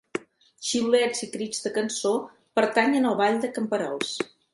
[0.67, 2.13] Xiulets i crits de cançó
[2.61, 4.15] pertanyen al ball de camperols.